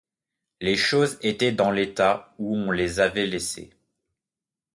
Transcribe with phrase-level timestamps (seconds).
[0.61, 3.69] Les choses étaient dans l’état où on les avait laissées